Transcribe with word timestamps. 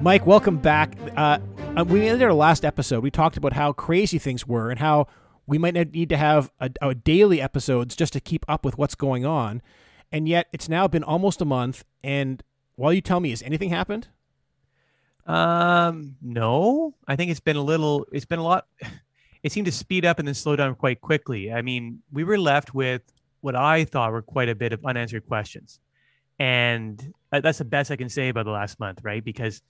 Mike, 0.00 0.26
welcome 0.26 0.58
back. 0.58 0.94
Uh, 1.16 1.38
uh, 1.76 1.84
we 1.88 2.06
ended 2.06 2.22
our 2.22 2.34
last 2.34 2.62
episode. 2.62 3.02
We 3.02 3.10
talked 3.10 3.38
about 3.38 3.54
how 3.54 3.72
crazy 3.72 4.18
things 4.18 4.46
were 4.46 4.70
and 4.70 4.78
how 4.78 5.06
we 5.46 5.56
might 5.56 5.74
need 5.74 6.10
to 6.10 6.18
have 6.18 6.50
a, 6.60 6.70
a 6.82 6.94
daily 6.94 7.40
episodes 7.40 7.96
just 7.96 8.12
to 8.12 8.20
keep 8.20 8.44
up 8.48 8.66
with 8.66 8.76
what's 8.76 8.94
going 8.94 9.24
on. 9.24 9.62
And 10.12 10.28
yet, 10.28 10.48
it's 10.52 10.68
now 10.68 10.86
been 10.86 11.02
almost 11.02 11.40
a 11.40 11.46
month. 11.46 11.84
And 12.02 12.42
while 12.76 12.92
you 12.92 13.00
tell 13.00 13.18
me, 13.18 13.30
has 13.30 13.42
anything 13.42 13.70
happened? 13.70 14.08
Um, 15.26 16.16
no. 16.20 16.94
I 17.08 17.16
think 17.16 17.30
it's 17.30 17.40
been 17.40 17.56
a 17.56 17.62
little. 17.62 18.06
It's 18.12 18.26
been 18.26 18.38
a 18.40 18.44
lot. 18.44 18.66
It 19.42 19.52
seemed 19.52 19.66
to 19.66 19.72
speed 19.72 20.06
up 20.06 20.18
and 20.18 20.26
then 20.26 20.34
slow 20.34 20.56
down 20.56 20.74
quite 20.74 21.02
quickly. 21.02 21.52
I 21.52 21.60
mean, 21.60 22.00
we 22.10 22.24
were 22.24 22.38
left 22.38 22.72
with 22.72 23.02
what 23.42 23.54
I 23.54 23.84
thought 23.84 24.10
were 24.10 24.22
quite 24.22 24.48
a 24.48 24.54
bit 24.54 24.72
of 24.72 24.82
unanswered 24.86 25.26
questions, 25.28 25.80
and 26.44 27.14
that's 27.30 27.56
the 27.56 27.64
best 27.64 27.90
I 27.90 27.96
can 27.96 28.10
say 28.10 28.28
about 28.28 28.44
the 28.44 28.50
last 28.50 28.78
month, 28.78 29.00
right? 29.02 29.24
Because 29.24 29.62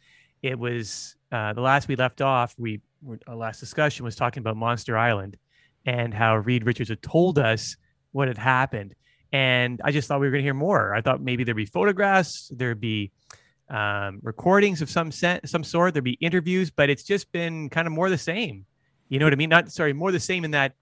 it 0.42 0.58
was 0.58 1.14
uh, 1.30 1.52
the 1.52 1.60
last 1.60 1.86
we 1.86 1.94
left 1.94 2.20
off. 2.20 2.52
We 2.58 2.80
our 3.28 3.36
last 3.36 3.60
discussion 3.60 4.04
was 4.04 4.16
talking 4.16 4.40
about 4.40 4.56
Monster 4.56 4.98
Island 4.98 5.36
and 5.86 6.12
how 6.12 6.36
Reed 6.36 6.66
Richards 6.66 6.88
had 6.88 7.00
told 7.00 7.38
us 7.38 7.76
what 8.10 8.26
had 8.26 8.38
happened. 8.38 8.96
And 9.30 9.80
I 9.84 9.92
just 9.92 10.08
thought 10.08 10.18
we 10.18 10.26
were 10.26 10.32
going 10.32 10.42
to 10.42 10.46
hear 10.46 10.54
more. 10.54 10.96
I 10.96 11.00
thought 11.00 11.22
maybe 11.22 11.44
there'd 11.44 11.56
be 11.56 11.64
photographs, 11.64 12.50
there'd 12.52 12.80
be 12.80 13.12
um, 13.70 14.18
recordings 14.24 14.82
of 14.82 14.90
some 14.90 15.12
some 15.12 15.62
sort, 15.62 15.94
there'd 15.94 16.02
be 16.02 16.18
interviews, 16.20 16.72
but 16.72 16.90
it's 16.90 17.04
just 17.04 17.30
been 17.30 17.70
kind 17.70 17.86
of 17.86 17.92
more 17.92 18.10
the 18.10 18.18
same. 18.18 18.66
You 19.08 19.20
know 19.20 19.26
what 19.26 19.32
I 19.32 19.36
mean? 19.36 19.50
Not 19.50 19.70
sorry, 19.70 19.92
more 19.92 20.10
the 20.10 20.18
same 20.18 20.44
in 20.44 20.50
that 20.50 20.72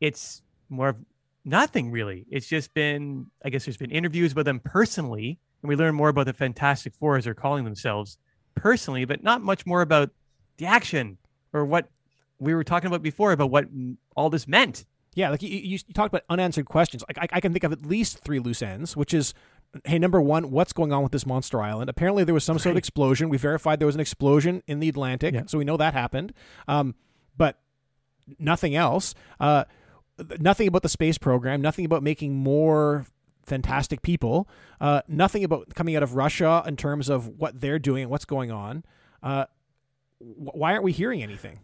it's 0.00 0.40
more 0.70 0.88
of 0.88 0.96
nothing 1.44 1.90
really. 1.90 2.26
It's 2.30 2.46
just 2.46 2.74
been, 2.74 3.26
I 3.44 3.50
guess, 3.50 3.64
there's 3.64 3.76
been 3.76 3.90
interviews 3.90 4.34
with 4.34 4.46
them 4.46 4.60
personally, 4.60 5.38
and 5.62 5.68
we 5.68 5.76
learn 5.76 5.94
more 5.94 6.08
about 6.08 6.26
the 6.26 6.32
Fantastic 6.32 6.94
Four 6.94 7.16
as 7.16 7.24
they're 7.24 7.34
calling 7.34 7.64
themselves 7.64 8.18
personally, 8.54 9.04
but 9.04 9.22
not 9.22 9.42
much 9.42 9.66
more 9.66 9.82
about 9.82 10.10
the 10.58 10.66
action 10.66 11.18
or 11.52 11.64
what 11.64 11.88
we 12.38 12.54
were 12.54 12.64
talking 12.64 12.88
about 12.88 13.02
before 13.02 13.32
about 13.32 13.50
what 13.50 13.66
all 14.16 14.30
this 14.30 14.48
meant. 14.48 14.84
Yeah, 15.14 15.30
like 15.30 15.42
you, 15.42 15.50
you, 15.50 15.78
talked 15.78 16.12
about 16.12 16.22
unanswered 16.30 16.66
questions. 16.66 17.04
Like 17.06 17.18
I, 17.18 17.36
I, 17.36 17.40
can 17.40 17.52
think 17.52 17.64
of 17.64 17.72
at 17.72 17.84
least 17.84 18.20
three 18.20 18.38
loose 18.38 18.62
ends, 18.62 18.96
which 18.96 19.12
is, 19.12 19.34
hey, 19.84 19.98
number 19.98 20.22
one, 20.22 20.50
what's 20.50 20.72
going 20.72 20.90
on 20.90 21.02
with 21.02 21.12
this 21.12 21.26
monster 21.26 21.60
island? 21.60 21.90
Apparently, 21.90 22.24
there 22.24 22.32
was 22.32 22.44
some 22.44 22.56
right. 22.56 22.62
sort 22.62 22.72
of 22.72 22.78
explosion. 22.78 23.28
We 23.28 23.36
verified 23.36 23.78
there 23.78 23.86
was 23.86 23.94
an 23.94 24.00
explosion 24.00 24.62
in 24.66 24.80
the 24.80 24.88
Atlantic, 24.88 25.34
yeah. 25.34 25.42
so 25.46 25.58
we 25.58 25.64
know 25.64 25.76
that 25.76 25.92
happened. 25.92 26.32
Um, 26.66 26.94
but 27.36 27.58
nothing 28.38 28.74
else. 28.74 29.14
Uh, 29.38 29.64
nothing 30.38 30.68
about 30.68 30.82
the 30.82 30.88
space 30.88 31.18
program. 31.18 31.60
Nothing 31.60 31.84
about 31.84 32.02
making 32.02 32.34
more 32.34 33.06
fantastic 33.44 34.02
people. 34.02 34.48
Uh, 34.80 35.02
nothing 35.08 35.44
about 35.44 35.74
coming 35.74 35.96
out 35.96 36.02
of 36.02 36.14
Russia 36.14 36.62
in 36.66 36.76
terms 36.76 37.08
of 37.08 37.28
what 37.28 37.60
they're 37.60 37.78
doing 37.78 38.02
and 38.02 38.10
what's 38.10 38.24
going 38.24 38.50
on. 38.50 38.84
Uh, 39.22 39.46
why 40.18 40.72
aren't 40.72 40.84
we 40.84 40.92
hearing 40.92 41.22
anything? 41.22 41.58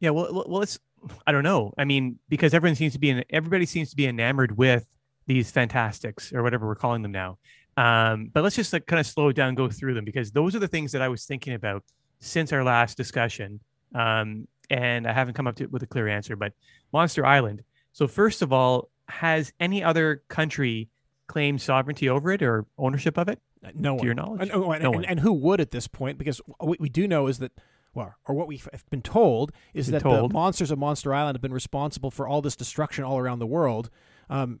Yeah, 0.00 0.10
well, 0.10 0.44
well, 0.48 0.62
it's 0.62 0.78
I 1.26 1.32
don't 1.32 1.42
know. 1.44 1.72
I 1.78 1.84
mean, 1.84 2.18
because 2.28 2.54
everyone 2.54 2.76
seems 2.76 2.92
to 2.92 2.98
be 2.98 3.10
in, 3.10 3.24
everybody 3.30 3.66
seems 3.66 3.90
to 3.90 3.96
be 3.96 4.06
enamored 4.06 4.56
with 4.56 4.86
these 5.26 5.50
fantastics 5.50 6.32
or 6.32 6.42
whatever 6.42 6.66
we're 6.66 6.74
calling 6.74 7.02
them 7.02 7.12
now. 7.12 7.38
Um, 7.76 8.30
but 8.32 8.42
let's 8.42 8.56
just 8.56 8.72
like, 8.72 8.86
kind 8.86 9.00
of 9.00 9.06
slow 9.06 9.32
down, 9.32 9.54
go 9.54 9.68
through 9.68 9.94
them 9.94 10.04
because 10.04 10.30
those 10.30 10.54
are 10.54 10.58
the 10.58 10.68
things 10.68 10.92
that 10.92 11.02
I 11.02 11.08
was 11.08 11.24
thinking 11.24 11.54
about 11.54 11.82
since 12.20 12.52
our 12.52 12.62
last 12.62 12.96
discussion. 12.96 13.60
Um, 13.94 14.46
and 14.70 15.06
I 15.06 15.12
haven't 15.12 15.34
come 15.34 15.46
up 15.46 15.56
to, 15.56 15.66
with 15.66 15.82
a 15.82 15.86
clear 15.86 16.08
answer. 16.08 16.36
But 16.36 16.52
Monster 16.92 17.24
Island. 17.24 17.62
So 17.92 18.08
first 18.08 18.42
of 18.42 18.52
all, 18.52 18.90
has 19.08 19.52
any 19.60 19.82
other 19.82 20.22
country 20.28 20.88
claimed 21.26 21.60
sovereignty 21.60 22.08
over 22.08 22.30
it 22.32 22.42
or 22.42 22.66
ownership 22.78 23.18
of 23.18 23.28
it? 23.28 23.40
No 23.74 23.92
to 23.92 23.96
one. 23.96 24.04
your 24.04 24.14
knowledge. 24.14 24.40
And, 24.42 24.52
oh, 24.52 24.72
and, 24.72 24.82
no 24.82 24.92
and, 24.92 25.06
and, 25.06 25.20
who 25.20 25.32
would 25.32 25.60
at 25.60 25.70
this 25.70 25.86
point? 25.86 26.18
Because 26.18 26.40
what 26.58 26.80
we 26.80 26.88
do 26.88 27.06
know 27.06 27.28
is 27.28 27.38
that 27.38 27.52
well, 27.94 28.14
or 28.24 28.34
what 28.34 28.48
we've 28.48 28.66
been 28.90 29.02
told 29.02 29.52
is 29.74 29.86
been 29.86 29.94
that 29.94 30.02
told. 30.02 30.30
the 30.30 30.34
monsters 30.34 30.70
of 30.70 30.78
Monster 30.78 31.14
Island 31.14 31.36
have 31.36 31.42
been 31.42 31.52
responsible 31.52 32.10
for 32.10 32.26
all 32.26 32.40
this 32.40 32.56
destruction 32.56 33.04
all 33.04 33.18
around 33.18 33.38
the 33.38 33.46
world. 33.46 33.90
Um, 34.30 34.60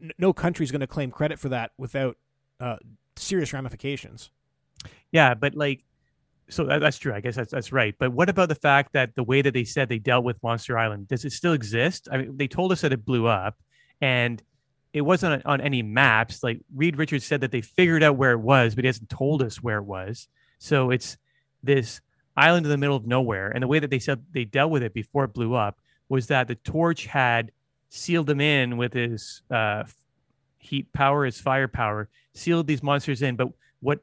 n- 0.00 0.12
no 0.18 0.32
country 0.32 0.64
is 0.64 0.72
going 0.72 0.80
to 0.80 0.86
claim 0.86 1.10
credit 1.10 1.38
for 1.38 1.50
that 1.50 1.72
without 1.76 2.16
uh, 2.60 2.76
serious 3.16 3.52
ramifications. 3.52 4.30
Yeah, 5.12 5.34
but 5.34 5.54
like, 5.54 5.84
so 6.48 6.64
that, 6.64 6.80
that's 6.80 6.98
true. 6.98 7.12
I 7.12 7.20
guess 7.20 7.36
that's 7.36 7.52
that's 7.52 7.72
right. 7.72 7.94
But 7.98 8.12
what 8.12 8.28
about 8.28 8.48
the 8.48 8.54
fact 8.54 8.92
that 8.92 9.14
the 9.14 9.22
way 9.22 9.42
that 9.42 9.54
they 9.54 9.64
said 9.64 9.88
they 9.88 9.98
dealt 9.98 10.24
with 10.24 10.42
Monster 10.42 10.78
Island 10.78 11.08
does 11.08 11.24
it 11.24 11.32
still 11.32 11.52
exist? 11.52 12.08
I 12.10 12.18
mean, 12.18 12.36
they 12.36 12.48
told 12.48 12.72
us 12.72 12.82
that 12.82 12.92
it 12.92 13.04
blew 13.04 13.26
up, 13.26 13.56
and 14.00 14.42
it 14.92 15.02
wasn't 15.02 15.44
on, 15.44 15.60
any 15.60 15.82
maps. 15.82 16.42
Like 16.42 16.60
Reed 16.74 16.96
Richards 16.96 17.24
said 17.24 17.40
that 17.40 17.50
they 17.50 17.60
figured 17.60 18.02
out 18.02 18.16
where 18.16 18.32
it 18.32 18.40
was, 18.40 18.74
but 18.74 18.84
he 18.84 18.86
hasn't 18.86 19.08
told 19.08 19.42
us 19.42 19.62
where 19.62 19.78
it 19.78 19.84
was. 19.84 20.28
So 20.58 20.90
it's 20.90 21.16
this 21.62 22.00
island 22.36 22.66
in 22.66 22.70
the 22.70 22.78
middle 22.78 22.96
of 22.96 23.06
nowhere. 23.06 23.50
And 23.50 23.62
the 23.62 23.68
way 23.68 23.78
that 23.78 23.90
they 23.90 23.98
said 23.98 24.22
they 24.32 24.44
dealt 24.44 24.70
with 24.70 24.82
it 24.82 24.94
before 24.94 25.24
it 25.24 25.34
blew 25.34 25.54
up 25.54 25.78
was 26.08 26.28
that 26.28 26.48
the 26.48 26.54
torch 26.54 27.06
had 27.06 27.52
sealed 27.88 28.26
them 28.26 28.40
in 28.40 28.76
with 28.76 28.92
his 28.92 29.42
uh, 29.50 29.84
heat 30.58 30.92
power, 30.92 31.24
his 31.24 31.40
firepower, 31.40 32.08
sealed 32.34 32.66
these 32.66 32.82
monsters 32.82 33.22
in. 33.22 33.36
But 33.36 33.48
what 33.80 34.00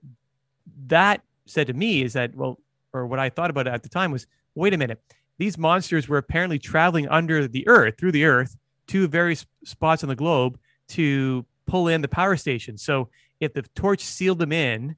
that 0.87 1.21
said 1.51 1.67
to 1.67 1.73
me 1.73 2.03
is 2.03 2.13
that, 2.13 2.35
well, 2.35 2.59
or 2.93 3.07
what 3.07 3.19
I 3.19 3.29
thought 3.29 3.49
about 3.49 3.67
it 3.67 3.73
at 3.73 3.83
the 3.83 3.89
time 3.89 4.11
was, 4.11 4.27
wait 4.55 4.73
a 4.73 4.77
minute, 4.77 5.01
these 5.37 5.57
monsters 5.57 6.07
were 6.07 6.17
apparently 6.17 6.59
traveling 6.59 7.07
under 7.07 7.47
the 7.47 7.67
earth, 7.67 7.95
through 7.97 8.11
the 8.11 8.25
earth, 8.25 8.57
to 8.87 9.07
various 9.07 9.45
spots 9.63 10.03
on 10.03 10.09
the 10.09 10.15
globe 10.15 10.59
to 10.89 11.45
pull 11.65 11.87
in 11.87 12.01
the 12.01 12.07
power 12.07 12.35
station. 12.35 12.77
So 12.77 13.09
if 13.39 13.53
the 13.53 13.63
torch 13.75 14.01
sealed 14.01 14.39
them 14.39 14.51
in 14.51 14.95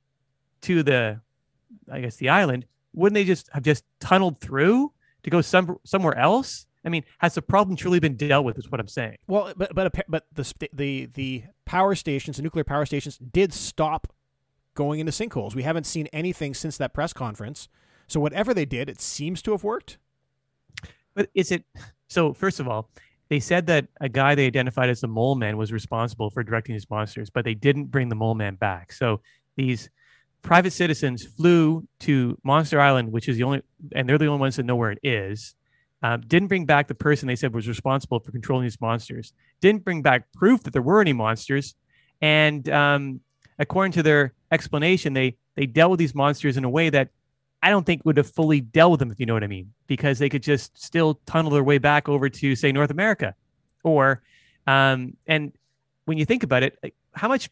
to 0.62 0.84
the, 0.84 1.22
I 1.92 2.02
guess, 2.02 2.16
the 2.16 2.30
island, 2.30 2.66
wouldn't 2.94 3.16
they 3.16 3.26
just 3.26 3.50
have 3.54 3.64
just 3.64 3.84
tunneled 4.00 4.40
through 4.40 4.92
to 5.24 5.30
go 5.30 5.42
some 5.42 5.78
somewhere 5.84 6.18
else? 6.18 6.66
I 6.86 6.90
mean, 6.90 7.04
has 7.20 7.36
the 7.36 7.42
problem 7.42 7.78
truly 7.78 8.00
been 8.00 8.16
dealt 8.16 8.44
with? 8.44 8.58
Is 8.58 8.70
what 8.70 8.80
I'm 8.80 8.88
saying. 8.88 9.18
Well, 9.28 9.54
but 9.56 9.74
but 9.74 9.94
but 10.08 10.26
the 10.34 10.54
the 10.74 11.10
the 11.14 11.44
power 11.66 11.96
stations, 11.96 12.38
the 12.38 12.44
nuclear 12.44 12.64
power 12.64 12.86
stations, 12.86 13.18
did 13.18 13.54
stop 13.54 14.12
going 14.74 15.00
into 15.00 15.12
sinkholes. 15.12 15.56
We 15.56 15.64
haven't 15.64 15.86
seen 15.86 16.08
anything 16.14 16.54
since 16.54 16.78
that 16.78 16.94
press 16.94 17.14
conference. 17.14 17.68
So 18.08 18.20
whatever 18.20 18.54
they 18.54 18.66
did, 18.66 18.90
it 18.90 19.02
seems 19.02 19.42
to 19.44 19.52
have 19.52 19.64
worked. 19.64 19.98
But 21.14 21.30
is 21.34 21.52
it 21.52 21.64
so? 22.08 22.34
First 22.34 22.60
of 22.60 22.68
all, 22.68 22.90
they 23.30 23.40
said 23.40 23.68
that 23.68 23.88
a 24.02 24.10
guy 24.10 24.36
they 24.36 24.46
identified 24.46 24.90
as 24.90 25.02
the 25.02 25.08
mole 25.08 25.36
man 25.36 25.58
was 25.58 25.72
responsible 25.72 26.30
for 26.30 26.44
directing 26.44 26.76
these 26.76 26.90
monsters, 26.90 27.30
but 27.30 27.46
they 27.46 27.54
didn't 27.54 27.86
bring 27.86 28.10
the 28.10 28.16
mole 28.16 28.36
man 28.36 28.56
back. 28.56 28.92
So 28.92 29.22
these 29.56 29.90
private 30.42 30.74
citizens 30.74 31.26
flew 31.26 31.88
to 32.02 32.38
Monster 32.44 32.80
Island, 32.80 33.12
which 33.12 33.30
is 33.30 33.38
the 33.38 33.44
only, 33.44 33.62
and 33.96 34.08
they're 34.08 34.18
the 34.18 34.28
only 34.28 34.40
ones 34.40 34.58
that 34.58 34.66
know 34.66 34.76
where 34.76 34.92
it 34.92 35.00
is. 35.04 35.56
Um, 36.02 36.22
didn't 36.22 36.50
bring 36.50 36.66
back 36.66 36.88
the 36.88 36.96
person 36.96 37.28
they 37.28 37.36
said 37.36 37.54
was 37.54 37.68
responsible 37.68 38.20
for 38.20 38.32
controlling 38.32 38.66
these 38.66 38.82
monsters. 38.82 39.34
Didn't 39.62 39.86
bring 39.86 40.02
back 40.02 40.32
proof 40.34 40.64
that 40.64 40.74
there 40.74 40.82
were 40.82 41.00
any 41.00 41.14
monsters, 41.14 41.76
and 42.22 42.68
um, 42.70 43.22
according 43.60 43.92
to 43.94 44.04
their 44.04 44.34
explanation, 44.52 45.14
they 45.14 45.38
they 45.56 45.66
dealt 45.66 45.92
with 45.92 46.00
these 46.00 46.16
monsters 46.16 46.58
in 46.58 46.64
a 46.64 46.70
way 46.70 46.90
that 46.90 47.10
I 47.62 47.70
don't 47.70 47.86
think 47.86 48.04
would 48.06 48.18
have 48.18 48.30
fully 48.30 48.60
dealt 48.60 48.92
with 48.92 49.00
them, 49.00 49.12
if 49.12 49.20
you 49.20 49.26
know 49.26 49.34
what 49.34 49.44
I 49.44 49.48
mean, 49.48 49.74
because 49.88 50.20
they 50.20 50.30
could 50.30 50.44
just 50.44 50.78
still 50.78 51.22
tunnel 51.26 51.52
their 51.52 51.64
way 51.64 51.78
back 51.78 52.10
over 52.10 52.28
to 52.30 52.56
say 52.56 52.72
North 52.72 52.92
America, 52.92 53.36
or 53.84 54.22
um, 54.68 55.16
and 55.28 55.54
when 56.06 56.18
you 56.18 56.26
think 56.26 56.44
about 56.44 56.64
it, 56.64 56.78
like, 56.84 56.96
how 57.14 57.28
much 57.28 57.50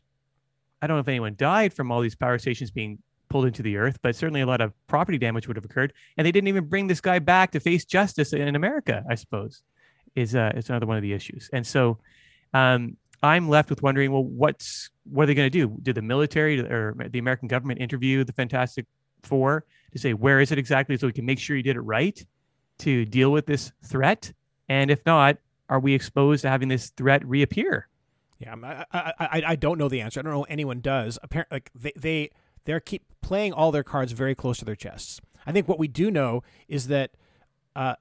I 0.82 0.88
don't 0.88 0.98
know 0.98 1.02
if 1.02 1.08
anyone 1.08 1.36
died 1.38 1.74
from 1.74 1.92
all 1.92 2.02
these 2.02 2.16
power 2.16 2.38
stations 2.40 2.72
being 2.72 3.00
pulled 3.30 3.46
into 3.46 3.64
the 3.64 3.78
earth, 3.78 4.00
but 4.02 4.16
certainly 4.16 4.42
a 4.42 4.46
lot 4.46 4.62
of 4.62 4.74
property 4.88 5.18
damage 5.18 5.48
would 5.48 5.56
have 5.56 5.66
occurred. 5.66 5.94
And 6.18 6.28
they 6.28 6.32
didn't 6.32 6.50
even 6.50 6.66
bring 6.66 6.88
this 6.88 7.00
guy 7.00 7.20
back 7.20 7.52
to 7.52 7.60
face 7.60 7.86
justice 7.86 8.34
in 8.34 8.56
America, 8.56 9.04
I 9.10 9.16
suppose, 9.16 9.62
is 10.16 10.36
uh, 10.36 10.52
is 10.56 10.70
another 10.70 10.86
one 10.86 10.98
of 10.98 11.04
the 11.04 11.14
issues. 11.14 11.50
And 11.54 11.66
so 11.66 12.00
um, 12.54 12.98
I'm 13.24 13.50
left 13.50 13.70
with 13.70 13.84
wondering, 13.84 14.12
well, 14.12 14.24
what's 14.24 14.90
what 15.04 15.24
are 15.24 15.28
they 15.28 15.34
going 15.36 15.52
to 15.52 15.58
do? 15.68 15.78
Did 15.82 15.96
the 15.96 16.02
military 16.02 16.60
or 16.60 16.96
the 17.10 17.20
American 17.20 17.48
government 17.48 17.80
interview 17.80 18.24
the 18.24 18.34
Fantastic 18.34 18.86
Four 19.24 19.66
to 19.92 20.00
say 20.00 20.14
where 20.14 20.40
is 20.40 20.52
it 20.52 20.58
exactly, 20.58 20.98
so 20.98 21.08
we 21.08 21.14
can 21.14 21.26
make 21.26 21.40
sure 21.40 21.56
you 21.56 21.64
did 21.64 21.76
it 21.76 21.82
right 21.82 22.26
to 22.80 23.06
deal 23.06 23.32
with 23.32 23.46
this 23.46 23.72
threat? 23.86 24.34
And 24.68 24.90
if 24.90 25.06
not, 25.06 25.38
are 25.70 25.80
we 25.80 25.94
exposed 25.94 26.42
to 26.42 26.50
having 26.50 26.70
this 26.70 26.90
threat 26.90 27.26
reappear? 27.26 27.88
Yeah, 28.40 28.56
I, 28.92 29.14
I, 29.20 29.44
I 29.48 29.56
don't 29.56 29.78
know 29.78 29.88
the 29.88 30.02
answer. 30.02 30.20
I 30.20 30.24
don't 30.24 30.34
know 30.34 30.44
anyone 30.44 30.82
does. 30.82 31.20
Apparently, 31.22 31.56
like 31.56 31.70
they 31.76 31.94
they 31.96 32.32
they 32.66 32.80
keep 32.80 33.04
playing 33.22 33.54
all 33.54 33.72
their 33.72 33.84
cards 33.84 34.14
very 34.14 34.34
close 34.34 34.58
to 34.60 34.66
their 34.66 34.76
chests. 34.76 35.22
I 35.46 35.52
think 35.52 35.68
what 35.68 35.78
we 35.78 35.88
do 35.88 36.10
know 36.10 36.42
is 36.68 36.88
that 36.88 37.12
uh, 37.76 37.96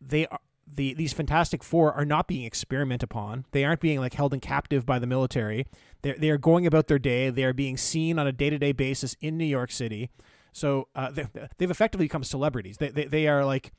they 0.00 0.26
are 0.26 0.40
the 0.66 0.94
these 0.94 1.12
Fantastic 1.12 1.62
Four 1.62 1.92
are 1.92 2.04
not 2.04 2.26
being 2.26 2.44
experimented 2.44 3.04
upon. 3.04 3.44
They 3.52 3.64
aren't 3.64 3.80
being 3.80 4.00
like 4.00 4.14
held 4.14 4.34
in 4.34 4.40
captive 4.40 4.84
by 4.84 4.98
the 4.98 5.06
military. 5.06 5.66
They 6.02 6.12
they 6.12 6.30
are 6.30 6.38
going 6.38 6.66
about 6.66 6.88
their 6.88 6.98
day. 6.98 7.30
They 7.30 7.44
are 7.44 7.52
being 7.52 7.76
seen 7.76 8.18
on 8.18 8.26
a 8.26 8.32
day 8.32 8.50
to 8.50 8.58
day 8.58 8.72
basis 8.72 9.16
in 9.20 9.36
New 9.36 9.44
York 9.44 9.70
City. 9.70 10.10
So 10.52 10.88
uh, 10.94 11.10
they, 11.10 11.26
they've 11.58 11.70
effectively 11.70 12.06
become 12.06 12.24
celebrities. 12.24 12.78
They, 12.78 12.88
they 12.88 13.04
they 13.04 13.28
are 13.28 13.44
like 13.44 13.72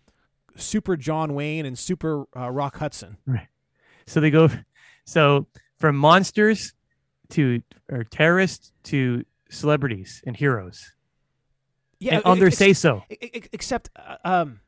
super 0.55 0.95
John 0.95 1.33
Wayne 1.33 1.65
and 1.65 1.77
super 1.77 2.25
uh, 2.35 2.49
Rock 2.51 2.77
Hudson. 2.77 3.17
Right. 3.25 3.47
So 4.05 4.19
they 4.19 4.31
go. 4.31 4.49
So 5.05 5.47
from 5.77 5.95
monsters 5.95 6.73
to 7.29 7.61
or 7.89 8.03
terrorists 8.03 8.71
to 8.83 9.23
celebrities 9.49 10.21
and 10.25 10.35
heroes. 10.35 10.93
Yeah, 11.99 12.17
and 12.17 12.25
on 12.25 12.39
their 12.39 12.51
say 12.51 12.73
so. 12.73 13.03
Except, 13.09 13.89
uh, 13.95 14.17
um, 14.23 14.59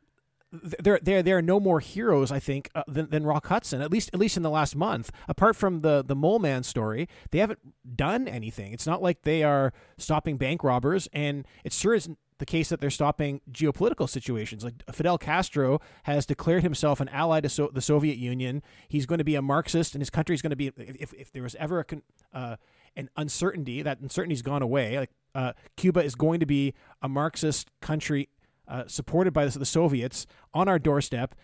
there, 0.52 1.00
there, 1.02 1.22
there 1.22 1.38
are 1.38 1.42
no 1.42 1.60
more 1.60 1.80
heroes, 1.80 2.32
I 2.32 2.40
think, 2.40 2.70
uh, 2.74 2.84
than, 2.88 3.10
than 3.10 3.26
Rock 3.26 3.48
Hudson. 3.48 3.82
At 3.82 3.92
least, 3.92 4.10
at 4.14 4.20
least 4.20 4.38
in 4.38 4.44
the 4.44 4.50
last 4.50 4.76
month. 4.76 5.12
Apart 5.28 5.56
from 5.56 5.82
the 5.82 6.04
the 6.06 6.16
Mole 6.16 6.40
Man 6.40 6.64
story, 6.64 7.08
they 7.32 7.40
haven't 7.40 7.60
done 7.96 8.28
anything. 8.28 8.74
It's 8.74 8.88
not 8.88 9.02
like 9.02 9.22
they 9.24 9.44
are 9.44 9.74
stopping 9.98 10.38
bank 10.38 10.64
robbers, 10.64 11.08
and 11.14 11.46
it 11.64 11.74
sure 11.74 11.94
isn't 11.94 12.18
the 12.40 12.46
case 12.46 12.70
that 12.70 12.80
they're 12.80 12.90
stopping 12.90 13.42
geopolitical 13.52 14.10
situations. 14.10 14.64
Like 14.64 14.76
Fidel 14.92 15.18
Castro 15.18 15.82
has 16.04 16.26
declared 16.26 16.64
himself 16.64 17.00
an 17.00 17.10
ally 17.10 17.42
to 17.42 17.50
so- 17.50 17.70
the 17.74 17.82
Soviet 17.82 18.18
Union. 18.18 18.64
He's 18.88 19.06
going 19.06 19.20
to 19.20 19.24
be 19.26 19.36
a 19.36 19.42
Marxist, 19.42 19.94
and 19.94 20.02
his 20.02 20.10
country 20.10 20.34
is 20.34 20.42
going 20.42 20.52
to 20.52 20.56
be. 20.56 20.72
If, 20.78 21.14
if 21.14 21.32
there 21.32 21.44
was 21.44 21.56
ever 21.56 21.80
a 21.80 21.84
con- 21.84 22.04
uh, 22.34 22.56
an 22.96 23.10
uncertainty, 23.16 23.84
that 23.84 24.00
uncertainty's 24.00 24.42
gone 24.42 24.64
away. 24.64 24.98
Like 24.98 25.12
uh, 25.36 25.54
Cuba 25.78 26.04
is 26.04 26.16
going 26.16 26.40
to 26.40 26.46
be 26.48 26.74
a 27.02 27.10
Marxist 27.10 27.70
country 27.82 28.30
uh, 28.70 28.84
supported 28.88 29.34
by 29.34 29.46
the, 29.46 29.60
the, 29.60 29.66
Soviets 29.66 30.28
on 30.54 30.70
our 30.70 30.80
doorstep, 30.80 31.36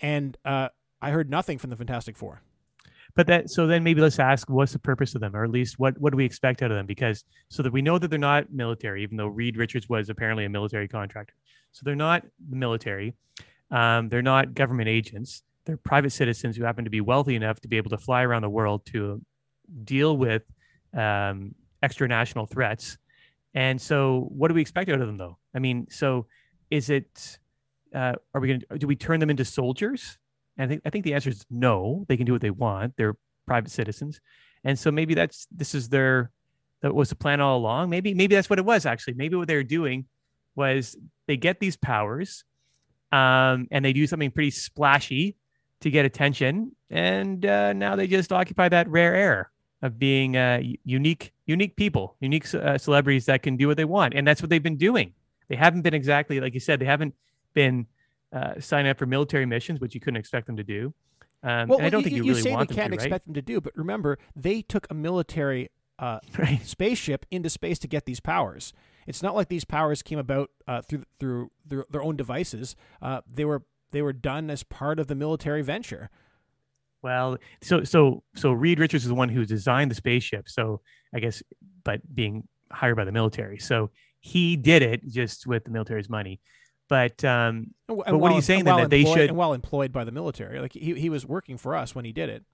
and 0.00 0.36
uh, 0.44 0.68
I 1.00 1.10
heard 1.10 1.30
nothing 1.30 1.58
from 1.58 1.70
the 1.70 1.76
Fantastic 1.76 2.16
Four. 2.16 2.42
But 3.14 3.26
that 3.26 3.50
so 3.50 3.66
then 3.66 3.82
maybe 3.82 4.00
let's 4.00 4.18
ask 4.18 4.48
what's 4.48 4.72
the 4.72 4.78
purpose 4.78 5.14
of 5.14 5.20
them, 5.20 5.34
or 5.34 5.44
at 5.44 5.50
least 5.50 5.78
what 5.78 5.98
what 5.98 6.10
do 6.12 6.16
we 6.16 6.24
expect 6.24 6.62
out 6.62 6.70
of 6.70 6.76
them? 6.76 6.86
Because 6.86 7.24
so 7.48 7.62
that 7.62 7.72
we 7.72 7.82
know 7.82 7.98
that 7.98 8.08
they're 8.08 8.18
not 8.18 8.52
military, 8.52 9.02
even 9.02 9.16
though 9.16 9.26
Reed 9.26 9.56
Richards 9.56 9.88
was 9.88 10.08
apparently 10.08 10.44
a 10.44 10.48
military 10.48 10.88
contractor. 10.88 11.34
So 11.72 11.82
they're 11.84 11.96
not 11.96 12.24
the 12.48 12.56
military. 12.56 13.14
Um, 13.70 14.08
they're 14.08 14.22
not 14.22 14.54
government 14.54 14.88
agents. 14.88 15.42
They're 15.64 15.76
private 15.76 16.10
citizens 16.10 16.56
who 16.56 16.64
happen 16.64 16.84
to 16.84 16.90
be 16.90 17.00
wealthy 17.00 17.36
enough 17.36 17.60
to 17.60 17.68
be 17.68 17.76
able 17.76 17.90
to 17.90 17.98
fly 17.98 18.22
around 18.22 18.42
the 18.42 18.50
world 18.50 18.86
to 18.86 19.20
deal 19.84 20.16
with 20.16 20.42
um, 20.96 21.54
extra 21.82 22.08
national 22.08 22.46
threats. 22.46 22.98
And 23.54 23.80
so, 23.80 24.28
what 24.30 24.48
do 24.48 24.54
we 24.54 24.60
expect 24.60 24.88
out 24.90 25.00
of 25.00 25.06
them, 25.06 25.16
though? 25.16 25.38
I 25.54 25.58
mean, 25.58 25.86
so 25.90 26.26
is 26.70 26.90
it? 26.90 27.38
Uh, 27.94 28.14
are 28.34 28.40
we 28.40 28.48
going 28.48 28.60
to? 28.60 28.78
Do 28.78 28.86
we 28.86 28.96
turn 28.96 29.20
them 29.20 29.30
into 29.30 29.44
soldiers? 29.44 30.18
And 30.56 30.64
I 30.64 30.68
think 30.68 30.82
I 30.84 30.90
think 30.90 31.04
the 31.04 31.14
answer 31.14 31.30
is 31.30 31.44
no. 31.50 32.04
They 32.08 32.16
can 32.16 32.26
do 32.26 32.32
what 32.32 32.42
they 32.42 32.50
want. 32.50 32.94
They're 32.96 33.16
private 33.46 33.70
citizens, 33.70 34.20
and 34.64 34.78
so 34.78 34.90
maybe 34.90 35.14
that's 35.14 35.46
this 35.50 35.74
is 35.74 35.88
their 35.88 36.30
that 36.82 36.94
was 36.94 37.08
the 37.08 37.16
plan 37.16 37.40
all 37.40 37.58
along. 37.58 37.90
Maybe 37.90 38.14
maybe 38.14 38.34
that's 38.34 38.50
what 38.50 38.58
it 38.58 38.64
was 38.64 38.86
actually. 38.86 39.14
Maybe 39.14 39.36
what 39.36 39.48
they're 39.48 39.64
doing 39.64 40.06
was 40.54 40.96
they 41.26 41.36
get 41.36 41.60
these 41.60 41.76
powers, 41.76 42.44
um, 43.12 43.68
and 43.70 43.84
they 43.84 43.92
do 43.92 44.06
something 44.06 44.30
pretty 44.30 44.50
splashy 44.50 45.36
to 45.80 45.90
get 45.90 46.04
attention, 46.04 46.76
and 46.90 47.44
uh, 47.44 47.72
now 47.72 47.96
they 47.96 48.06
just 48.06 48.32
occupy 48.32 48.68
that 48.68 48.88
rare 48.88 49.14
air 49.14 49.50
of 49.82 49.98
being 49.98 50.36
uh, 50.36 50.60
unique, 50.84 51.32
unique 51.46 51.74
people, 51.74 52.16
unique 52.20 52.54
uh, 52.54 52.76
celebrities 52.76 53.26
that 53.26 53.42
can 53.42 53.56
do 53.56 53.66
what 53.66 53.76
they 53.76 53.84
want, 53.84 54.12
and 54.14 54.26
that's 54.26 54.42
what 54.42 54.50
they've 54.50 54.62
been 54.62 54.76
doing. 54.76 55.14
They 55.50 55.56
haven't 55.56 55.82
been 55.82 55.94
exactly 55.94 56.40
like 56.40 56.54
you 56.54 56.60
said. 56.60 56.80
They 56.80 56.86
haven't 56.86 57.14
been 57.52 57.86
uh, 58.32 58.60
signing 58.60 58.88
up 58.88 58.98
for 58.98 59.04
military 59.04 59.44
missions, 59.44 59.80
which 59.80 59.94
you 59.94 60.00
couldn't 60.00 60.16
expect 60.18 60.46
them 60.46 60.56
to 60.56 60.64
do. 60.64 60.94
Um, 61.42 61.68
well, 61.68 61.80
I 61.82 61.90
don't 61.90 62.00
you, 62.00 62.04
think 62.04 62.16
you, 62.16 62.24
you 62.24 62.30
really 62.30 62.42
say 62.42 62.52
want 62.52 62.68
they 62.68 62.74
can't 62.74 62.90
to, 62.90 62.94
expect 62.94 63.12
right? 63.12 63.24
them 63.26 63.34
to 63.34 63.42
do, 63.42 63.60
but 63.60 63.72
remember, 63.76 64.18
they 64.36 64.62
took 64.62 64.86
a 64.90 64.94
military 64.94 65.70
uh, 65.98 66.20
Right. 66.38 66.64
spaceship 66.64 67.26
into 67.30 67.50
space 67.50 67.78
to 67.80 67.88
get 67.88 68.06
these 68.06 68.20
powers. 68.20 68.72
It's 69.06 69.22
not 69.22 69.34
like 69.34 69.48
these 69.48 69.64
powers 69.64 70.02
came 70.02 70.18
about 70.18 70.50
uh, 70.68 70.82
through 70.82 71.04
through 71.18 71.50
their, 71.66 71.84
their 71.90 72.02
own 72.02 72.16
devices. 72.16 72.76
Uh, 73.02 73.22
they 73.30 73.44
were 73.44 73.64
they 73.90 74.02
were 74.02 74.12
done 74.12 74.50
as 74.50 74.62
part 74.62 75.00
of 75.00 75.08
the 75.08 75.14
military 75.14 75.62
venture. 75.62 76.10
Well, 77.02 77.38
so 77.60 77.82
so 77.82 78.22
so 78.36 78.52
Reed 78.52 78.78
Richards 78.78 79.04
is 79.04 79.08
the 79.08 79.14
one 79.14 79.30
who 79.30 79.44
designed 79.44 79.90
the 79.90 79.96
spaceship. 79.96 80.48
So 80.48 80.80
I 81.12 81.18
guess, 81.18 81.42
but 81.82 82.02
being 82.14 82.46
hired 82.70 82.96
by 82.96 83.04
the 83.04 83.12
military, 83.12 83.58
so 83.58 83.90
he 84.20 84.56
did 84.56 84.82
it 84.82 85.06
just 85.08 85.46
with 85.46 85.64
the 85.64 85.70
military's 85.70 86.08
money. 86.08 86.40
But 86.88 87.24
um, 87.24 87.74
And 87.88 87.98
But 88.04 88.18
what 88.18 88.32
are 88.32 88.34
you 88.34 88.40
saying 88.42 88.64
then, 88.64 88.76
that 88.76 88.90
they 88.90 89.00
employed- 89.00 89.16
should- 89.18 89.28
and 89.30 89.36
while 89.38 89.52
employed 89.52 89.92
by 89.92 90.04
the 90.04 90.12
military, 90.12 90.60
like 90.60 90.72
he 90.72 90.94
he 90.94 91.08
was 91.10 91.24
working 91.26 91.56
for 91.56 91.74
us 91.76 91.94
when 91.94 92.04
he 92.04 92.12
did 92.12 92.28
it. 92.28 92.44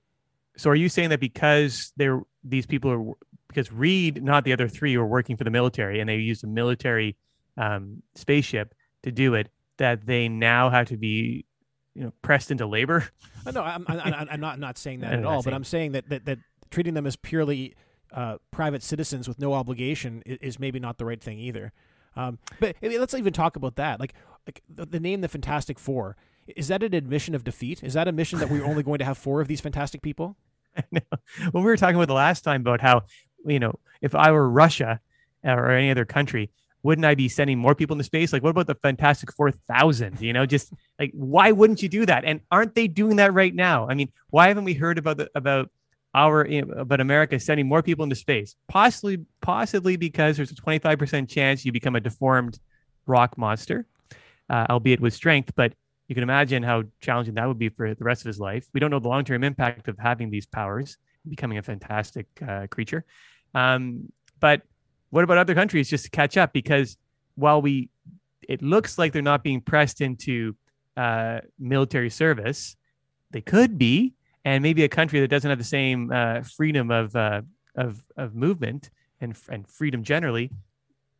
so 0.56 0.70
are 0.70 0.74
you 0.74 0.88
saying 0.88 1.10
that 1.10 1.20
because 1.20 1.92
they're 1.96 2.22
these 2.44 2.66
people 2.66 2.90
are 2.90 3.12
because 3.48 3.72
Reed, 3.72 4.22
not 4.22 4.44
the 4.44 4.52
other 4.52 4.68
three, 4.68 4.96
were 4.96 5.06
working 5.06 5.36
for 5.36 5.44
the 5.44 5.50
military 5.50 6.00
and 6.00 6.08
they 6.08 6.16
used 6.16 6.44
a 6.44 6.46
military 6.46 7.16
um, 7.56 8.02
spaceship 8.14 8.74
to 9.02 9.10
do 9.10 9.34
it, 9.34 9.48
that 9.78 10.04
they 10.04 10.28
now 10.28 10.68
have 10.68 10.86
to 10.88 10.96
be, 10.98 11.46
you 11.94 12.02
know, 12.04 12.12
pressed 12.22 12.50
into 12.50 12.66
labor? 12.66 13.08
Uh, 13.46 13.52
No, 13.52 13.62
I'm, 13.62 13.84
I'm, 13.88 14.00
I'm 14.00 14.28
I'm 14.32 14.40
not 14.40 14.58
not 14.58 14.76
saying 14.76 15.00
that 15.02 15.14
at 15.14 15.24
all. 15.24 15.42
But 15.42 15.54
I'm 15.54 15.64
saying 15.64 15.92
that 15.92 16.08
that, 16.10 16.26
that 16.26 16.38
treating 16.70 16.92
them 16.94 17.06
as 17.06 17.16
purely 17.16 17.74
uh, 18.12 18.38
private 18.50 18.82
citizens 18.82 19.28
with 19.28 19.38
no 19.38 19.52
obligation 19.52 20.22
is, 20.26 20.38
is 20.40 20.58
maybe 20.58 20.78
not 20.78 20.98
the 20.98 21.04
right 21.04 21.20
thing 21.20 21.38
either. 21.38 21.72
Um, 22.16 22.38
but 22.60 22.76
I 22.82 22.88
mean, 22.88 23.00
let's 23.00 23.14
even 23.14 23.32
talk 23.32 23.56
about 23.56 23.76
that. 23.76 24.00
Like, 24.00 24.14
like 24.46 24.62
the, 24.68 24.86
the 24.86 25.00
name, 25.00 25.20
the 25.20 25.28
Fantastic 25.28 25.78
Four, 25.78 26.16
is 26.46 26.68
that 26.68 26.82
an 26.82 26.94
admission 26.94 27.34
of 27.34 27.44
defeat? 27.44 27.82
Is 27.82 27.94
that 27.94 28.08
a 28.08 28.12
mission 28.12 28.38
that 28.38 28.50
we're 28.50 28.64
only 28.64 28.82
going 28.82 28.98
to 28.98 29.04
have 29.04 29.18
four 29.18 29.40
of 29.40 29.48
these 29.48 29.60
fantastic 29.60 30.02
people? 30.02 30.36
no. 30.90 31.00
Well, 31.52 31.62
we 31.62 31.70
were 31.70 31.76
talking 31.76 31.96
about 31.96 32.08
the 32.08 32.14
last 32.14 32.42
time 32.42 32.60
about 32.60 32.80
how, 32.80 33.02
you 33.44 33.58
know, 33.58 33.78
if 34.00 34.14
I 34.14 34.30
were 34.30 34.48
Russia 34.48 35.00
or 35.44 35.70
any 35.70 35.90
other 35.90 36.04
country, 36.04 36.50
wouldn't 36.82 37.04
I 37.04 37.16
be 37.16 37.28
sending 37.28 37.58
more 37.58 37.74
people 37.74 37.94
into 37.94 38.04
space? 38.04 38.32
Like, 38.32 38.44
what 38.44 38.50
about 38.50 38.68
the 38.68 38.76
Fantastic 38.76 39.32
Four 39.32 39.50
thousand? 39.50 40.20
You 40.20 40.32
know, 40.32 40.46
just 40.46 40.72
like 41.00 41.10
why 41.14 41.50
wouldn't 41.50 41.82
you 41.82 41.88
do 41.88 42.06
that? 42.06 42.24
And 42.24 42.40
aren't 42.50 42.76
they 42.76 42.86
doing 42.86 43.16
that 43.16 43.34
right 43.34 43.54
now? 43.54 43.88
I 43.88 43.94
mean, 43.94 44.12
why 44.30 44.48
haven't 44.48 44.64
we 44.64 44.74
heard 44.74 44.96
about 44.96 45.16
the 45.16 45.28
about 45.34 45.70
our 46.16 46.44
know, 46.48 46.72
about 46.72 47.00
America 47.00 47.38
sending 47.38 47.68
more 47.68 47.82
people 47.82 48.02
into 48.02 48.16
space? 48.16 48.56
Possibly, 48.68 49.18
possibly 49.40 49.96
because 49.96 50.36
there's 50.36 50.50
a 50.50 50.54
25% 50.54 51.28
chance 51.28 51.64
you 51.64 51.70
become 51.70 51.94
a 51.94 52.00
deformed 52.00 52.58
rock 53.06 53.36
monster, 53.38 53.86
uh, 54.50 54.66
albeit 54.70 55.00
with 55.00 55.14
strength. 55.14 55.52
But 55.54 55.74
you 56.08 56.14
can 56.14 56.22
imagine 56.22 56.62
how 56.62 56.84
challenging 57.00 57.34
that 57.34 57.46
would 57.46 57.58
be 57.58 57.68
for 57.68 57.94
the 57.94 58.04
rest 58.04 58.22
of 58.22 58.26
his 58.26 58.40
life. 58.40 58.66
We 58.72 58.80
don't 58.80 58.90
know 58.90 58.98
the 58.98 59.08
long 59.08 59.24
term 59.24 59.44
impact 59.44 59.88
of 59.88 59.98
having 59.98 60.30
these 60.30 60.46
powers, 60.46 60.96
becoming 61.28 61.58
a 61.58 61.62
fantastic 61.62 62.26
uh, 62.46 62.66
creature. 62.68 63.04
Um, 63.54 64.12
but 64.40 64.62
what 65.10 65.24
about 65.24 65.38
other 65.38 65.54
countries 65.54 65.88
just 65.88 66.04
to 66.04 66.10
catch 66.10 66.36
up? 66.36 66.52
Because 66.52 66.96
while 67.34 67.60
we, 67.60 67.90
it 68.48 68.62
looks 68.62 68.98
like 68.98 69.12
they're 69.12 69.22
not 69.22 69.42
being 69.42 69.60
pressed 69.60 70.00
into 70.00 70.56
uh, 70.96 71.40
military 71.58 72.10
service, 72.10 72.76
they 73.30 73.40
could 73.40 73.76
be, 73.78 74.14
and 74.46 74.62
maybe 74.62 74.82
a 74.84 74.88
country 74.88 75.20
that 75.20 75.28
doesn't 75.28 75.50
have 75.50 75.58
the 75.58 75.64
same 75.64 76.10
uh, 76.10 76.40
freedom 76.42 76.90
of 76.90 77.14
uh, 77.14 77.42
of 77.74 78.02
of 78.16 78.34
movement 78.34 78.90
and 79.20 79.36
and 79.50 79.68
freedom 79.68 80.02
generally 80.02 80.50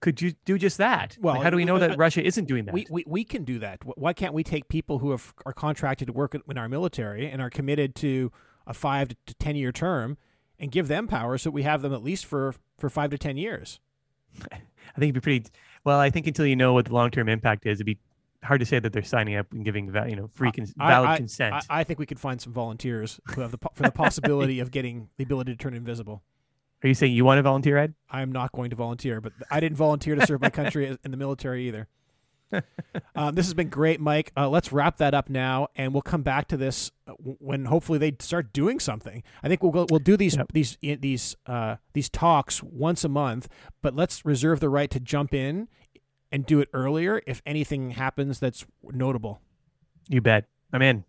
could 0.01 0.21
you 0.21 0.33
do 0.45 0.59
just 0.59 0.79
that? 0.79 1.17
Well, 1.21 1.35
Like, 1.35 1.45
how 1.45 1.51
do 1.51 1.57
we 1.57 1.65
know 1.65 1.77
uh, 1.77 1.81
that 1.81 1.99
Russia 1.99 2.25
isn't 2.25 2.45
doing 2.45 2.67
that? 2.67 2.75
We, 2.75 2.87
we 2.91 3.05
we 3.07 3.25
can 3.25 3.45
do 3.45 3.59
that. 3.61 3.81
Why 3.83 4.13
can't 4.13 4.35
we 4.35 4.45
take 4.45 4.69
people 4.69 4.99
who 4.99 5.11
have, 5.11 5.35
are 5.45 5.53
contracted 5.53 6.07
to 6.09 6.13
work 6.13 6.35
in 6.35 6.59
our 6.59 6.69
military 6.69 7.29
and 7.29 7.41
are 7.41 7.51
committed 7.51 7.95
to 7.97 8.31
a 8.67 8.75
five 8.75 9.09
to 9.27 9.35
ten 9.35 9.57
year 9.57 9.73
term 9.73 10.19
and 10.59 10.71
give 10.71 10.89
them 10.89 11.09
power 11.09 11.39
so 11.39 11.51
we 11.51 11.63
have 11.63 11.83
them 11.83 11.93
at 11.93 12.03
least 12.03 12.27
for 12.27 12.55
for 12.79 12.91
five 12.91 13.11
to 13.11 13.19
ten 13.19 13.37
years? 13.37 13.81
I 14.53 14.59
think 14.99 15.11
it'd 15.11 15.15
be 15.15 15.21
pretty. 15.21 15.51
Well, 15.83 15.99
I 15.99 16.11
think 16.11 16.27
until 16.27 16.47
you 16.47 16.57
know 16.57 16.73
what 16.75 16.85
the 16.85 16.95
long 16.95 17.11
term 17.11 17.29
impact 17.29 17.65
is, 17.67 17.79
it'd 17.79 17.87
be 17.87 17.99
hard 18.47 18.61
to 18.61 18.67
say 18.67 18.79
that 18.79 18.93
they're 18.93 19.03
signing 19.03 19.37
up 19.37 19.53
and 19.53 19.65
giving 19.65 19.87
you 20.09 20.17
know 20.17 20.29
free 20.29 20.53
cons- 20.53 20.75
I- 20.79 20.89
valid 20.89 21.11
I- 21.11 21.17
consent. 21.19 21.55
I, 21.55 21.81
I 21.81 21.85
think 21.85 21.99
we 21.99 22.07
could 22.07 22.21
find 22.21 22.41
some 22.41 22.53
volunteers 22.53 23.21
who 23.35 23.41
have 23.43 23.51
the 23.51 23.59
po- 23.59 23.71
for 23.75 23.83
the 23.83 23.91
possibility 23.93 24.61
of 24.61 24.71
getting 24.71 25.09
the 25.17 25.25
ability 25.25 25.53
to 25.53 25.57
turn 25.59 25.75
invisible. 25.75 26.23
Are 26.85 26.89
you 26.89 26.95
saying 26.95 27.13
you 27.13 27.25
want 27.25 27.39
to 27.39 27.43
volunteer, 27.43 27.79
Ed? 27.79 27.95
I 28.11 28.23
am 28.23 28.31
not 28.31 28.53
going 28.53 28.71
to 28.71 28.77
volunteer, 28.77 29.21
but 29.21 29.33
I 29.51 29.61
didn't 29.61 29.77
volunteer 29.79 30.15
to 30.15 30.27
serve 30.27 30.41
my 30.41 30.51
country 30.51 30.87
in 31.03 31.11
the 31.11 31.17
military 31.17 31.67
either. 31.69 31.89
um, 33.17 33.35
this 33.35 33.47
has 33.47 33.55
been 33.55 33.69
great, 33.69 34.01
Mike. 34.01 34.31
Uh, 34.37 34.49
let's 34.49 34.71
wrap 34.73 34.99
that 34.99 35.15
up 35.15 35.29
now, 35.29 35.67
and 35.75 35.93
we'll 35.93 36.03
come 36.03 36.23
back 36.23 36.47
to 36.49 36.57
this 36.57 36.93
uh, 37.09 37.13
when 37.19 37.65
hopefully 37.65 37.99
they 37.99 38.15
start 38.21 38.53
doing 38.53 38.79
something. 38.79 39.23
I 39.43 39.49
think 39.49 39.63
we'll 39.63 39.73
go, 39.73 39.87
we'll 39.91 39.99
do 40.01 40.17
these 40.17 40.37
Yep. 40.37 40.53
these 40.53 40.79
these 40.81 41.37
uh, 41.47 41.77
these 41.93 42.09
talks 42.09 42.63
once 42.63 43.03
a 43.05 43.09
month, 43.09 43.49
but 43.83 43.97
let's 43.97 44.25
reserve 44.25 44.61
the 44.61 44.69
right 44.69 44.91
to 44.91 45.01
jump 45.01 45.35
in 45.35 45.67
and 46.31 46.45
do 46.47 46.61
it 46.61 46.69
earlier 46.73 47.23
if 47.27 47.43
anything 47.47 47.91
happens 47.91 48.39
that's 48.41 48.67
notable. 48.83 49.41
You 50.09 50.21
bet. 50.21 50.45
I'm 50.73 50.83
in. 50.83 51.05